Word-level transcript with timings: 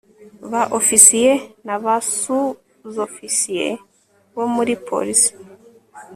ba 0.51 0.61
ofisiye 0.79 1.33
na 1.65 1.75
ba 1.83 1.95
suzofisiye 2.11 3.67
bo 4.35 4.45
muri 4.55 4.73
polis 4.87 5.21